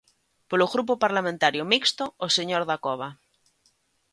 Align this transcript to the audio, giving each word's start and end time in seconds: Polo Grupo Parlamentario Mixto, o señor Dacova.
Polo 0.49 0.69
Grupo 0.73 0.93
Parlamentario 1.05 1.63
Mixto, 1.71 2.05
o 2.25 2.27
señor 2.37 2.61
Dacova. 2.69 3.09